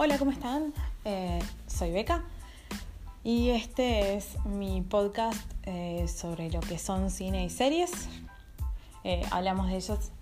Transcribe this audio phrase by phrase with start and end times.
[0.00, 0.72] Hola, ¿cómo están?
[1.04, 2.22] Eh, soy Beca
[3.24, 7.90] y este es mi podcast eh, sobre lo que son cine y series.
[9.02, 10.12] Eh, hablamos de ellos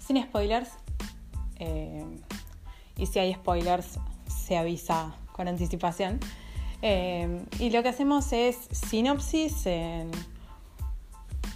[0.00, 0.68] sin spoilers
[2.96, 6.18] y si hay spoilers se avisa con anticipación.
[6.82, 10.10] y lo que hacemos es sinopsis en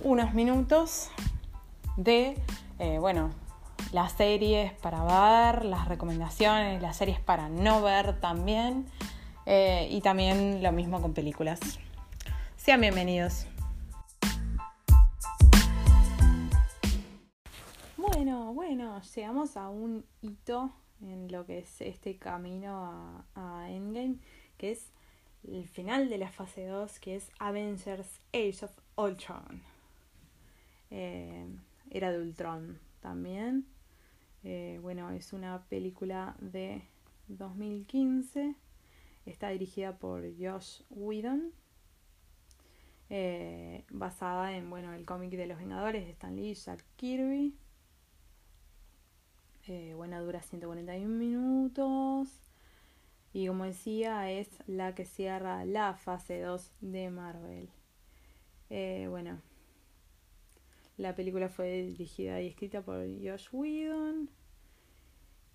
[0.05, 1.09] unos minutos
[1.97, 2.41] de,
[3.01, 3.33] bueno,
[3.93, 8.87] las series para ver, las recomendaciones, las series para no ver también.
[9.47, 11.59] Eh, y también lo mismo con películas.
[12.57, 13.47] Sean bienvenidos.
[17.97, 20.71] Bueno, bueno, llegamos a un hito
[21.01, 24.17] en lo que es este camino a, Endgame,
[24.59, 24.91] que es
[25.45, 29.63] el final de la fase 2, que es Avengers Age of Ultron.
[30.91, 31.47] Eh,
[31.91, 33.65] era de Ultron también.
[34.45, 36.83] Eh, bueno, es una película de
[37.29, 38.55] 2015.
[39.27, 41.53] Está dirigida por Josh Whedon.
[43.11, 47.55] Eh, basada en bueno, el cómic de los Vengadores de Stan Lee y Jack Kirby.
[49.67, 52.29] Eh, bueno, dura 141 minutos.
[53.33, 57.69] Y como decía, es la que cierra la fase 2 de Marvel.
[59.11, 59.41] bueno,
[60.99, 64.29] la película fue dirigida y escrita por Josh Whedon.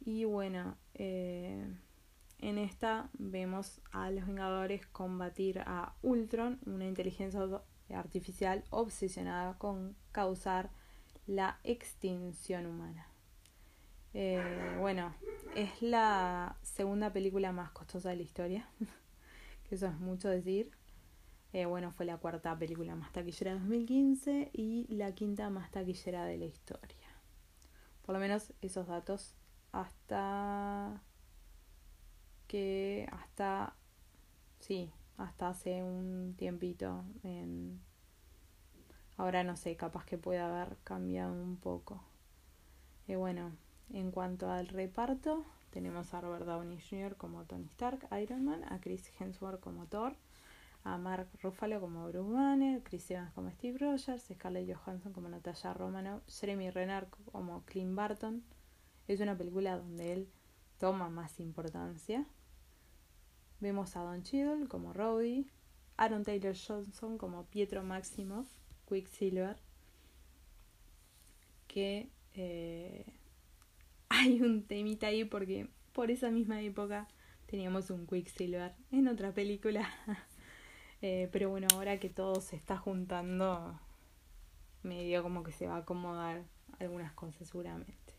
[0.06, 1.66] Y bueno, eh,
[2.40, 7.42] en esta vemos a los Vengadores combatir a Ultron, una inteligencia
[7.94, 10.72] artificial obsesionada con causar
[11.28, 13.08] la extinción humana.
[14.14, 15.14] Eh, bueno,
[15.56, 18.70] es la segunda película más costosa de la historia,
[19.68, 20.72] que eso es mucho decir.
[21.54, 26.26] Eh, bueno, fue la cuarta película más taquillera de 2015 y la quinta más taquillera
[26.26, 27.08] de la historia.
[28.04, 29.36] Por lo menos esos datos
[29.72, 31.02] hasta
[32.48, 33.76] que hasta
[34.60, 37.80] sí, hasta hace un tiempito en
[39.18, 42.02] ahora no sé, capaz que puede haber cambiado un poco.
[43.08, 43.52] Y bueno,
[43.92, 47.16] en cuanto al reparto, tenemos a Robert Downey Jr.
[47.16, 50.16] como Tony Stark, Iron Man, a Chris Hemsworth como Thor,
[50.84, 55.74] a Mark Ruffalo como Bruce Banner, Chris Evans como Steve Rogers, Scarlett Johansson como Natasha
[55.74, 58.44] Romanoff, Jeremy Renner como Clint Barton.
[59.08, 60.30] Es una película donde él
[60.80, 62.26] toma más importancia.
[63.60, 65.48] Vemos a Don Cheadle como Rowdy,
[65.96, 68.50] Aaron Taylor Johnson como Pietro Maximoff,
[68.90, 69.58] Quicksilver,
[71.68, 73.06] que eh,
[74.10, 77.08] hay un temita ahí porque por esa misma época
[77.46, 79.88] teníamos un Quicksilver en otra película
[81.06, 83.78] Eh, pero bueno, ahora que todo se está juntando,
[84.84, 86.46] medio como que se va a acomodar
[86.80, 88.14] algunas cosas seguramente.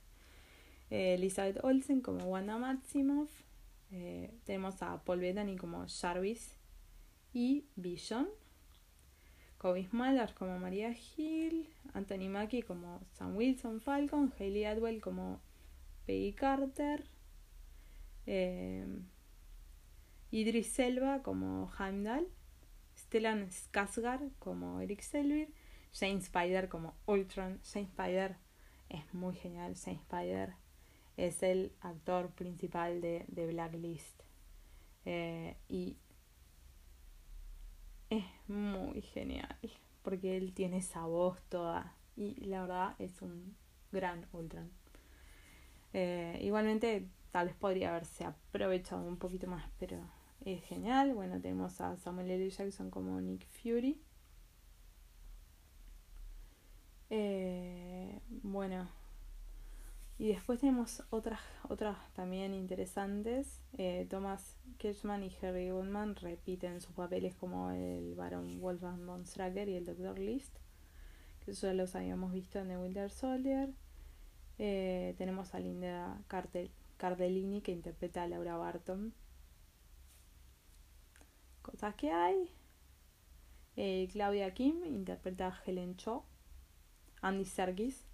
[0.91, 3.31] Eh, Elizabeth Olsen como Wanda Maximoff.
[3.91, 6.59] Eh, tenemos a Paul Bettany como Jarvis
[7.33, 8.28] y Vision.
[9.56, 11.71] Kobe Smulders como Maria Hill.
[11.94, 14.31] Anthony Mackie como Sam Wilson Falcon.
[14.39, 15.41] Hayley Atwell como
[16.05, 17.09] Peggy Carter.
[20.31, 22.28] Idris Selva como Heimdall.
[23.15, 25.55] Stellan Skarsgård como Eric Selvig,
[25.93, 27.61] Jane Spider como Ultron.
[27.63, 28.37] Jane Spider
[28.89, 29.77] es muy genial.
[29.77, 30.55] Jane Spider
[31.17, 34.21] es el actor principal de, de Blacklist.
[35.05, 35.97] Eh, y
[38.11, 39.61] es muy genial
[40.03, 43.55] porque él tiene esa voz toda y la verdad es un
[43.93, 44.73] gran Ultron.
[45.93, 50.05] Eh, igualmente tal vez podría haberse aprovechado un poquito más, pero
[50.44, 51.15] es genial.
[51.15, 52.50] Bueno, tenemos a Samuel L.
[52.50, 54.00] Jackson como Nick Fury.
[57.10, 58.88] Eh, bueno,
[60.19, 63.62] y después tenemos otras, otras también interesantes.
[63.78, 69.69] Eh, Thomas Kirchman y Harry Goldman repiten sus papeles como el varón Wolfgang von Stracker
[69.69, 70.19] y el Dr.
[70.19, 70.56] List,
[71.44, 73.70] que ya los habíamos visto en The Winter Soldier.
[74.58, 76.23] Eh, tenemos a Linda
[76.97, 79.12] Cardellini que interpreta a Laura Barton
[81.64, 82.50] cosas que hay.
[83.76, 86.25] Eh, Claudia Kim interpreta a Helen Cho.
[87.22, 88.05] Andy Serkis.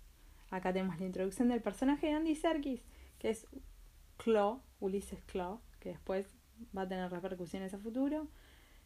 [0.51, 2.81] Acá tenemos la introducción del personaje de Andy Serkis,
[3.19, 3.47] que es
[4.17, 6.29] Claw, Ulises Claw, que después
[6.77, 8.29] va a tener repercusiones a futuro.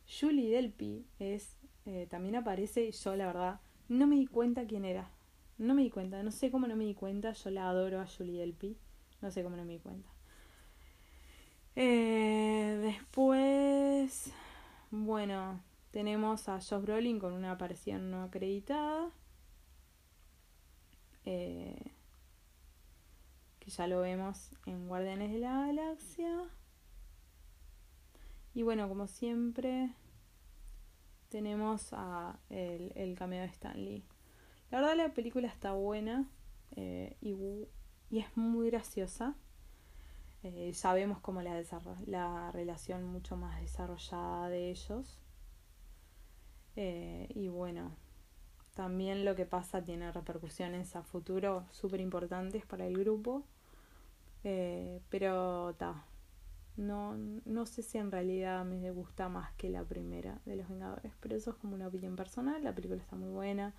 [0.08, 1.56] Julie Delpy es,
[1.86, 5.10] eh, también aparece, yo la verdad no me di cuenta quién era.
[5.58, 8.06] No me di cuenta, no sé cómo no me di cuenta, yo la adoro a
[8.06, 8.76] Julie Delpy,
[9.20, 10.08] no sé cómo no me di cuenta.
[11.76, 14.32] Eh, después
[14.94, 15.60] bueno,
[15.90, 19.10] tenemos a Josh Brolin con una aparición no acreditada.
[21.24, 21.92] Eh,
[23.58, 26.50] que ya lo vemos en Guardianes de la Galaxia.
[28.54, 29.90] Y bueno, como siempre,
[31.30, 34.04] tenemos a el, el cameo de Stanley.
[34.70, 36.28] La verdad la película está buena
[36.76, 37.34] eh, y,
[38.10, 39.34] y, es muy graciosa.
[40.44, 41.60] Eh, sabemos cómo la,
[42.06, 45.18] la relación mucho más desarrollada de ellos.
[46.76, 47.96] Eh, y bueno,
[48.74, 53.44] también lo que pasa tiene repercusiones a futuro súper importantes para el grupo.
[55.10, 56.04] pero ta,
[56.76, 61.12] no, no sé si en realidad me gusta más que la primera de Los Vengadores,
[61.20, 62.62] pero eso es como una opinión personal.
[62.64, 63.74] La película está muy buena,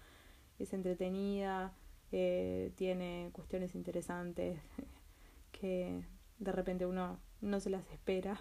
[0.59, 1.73] es entretenida,
[2.11, 4.59] eh, tiene cuestiones interesantes
[5.51, 6.03] que
[6.39, 8.39] de repente uno no se las espera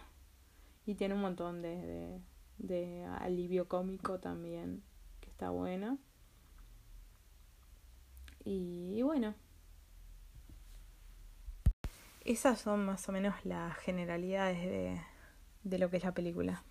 [0.87, 2.21] y tiene un montón de,
[2.59, 4.83] de, alivio cómico también
[5.21, 5.99] que está buena.
[8.45, 9.35] y bueno,
[12.25, 15.01] esas son más o menos las generalidades de,
[15.63, 16.65] de lo que es la película.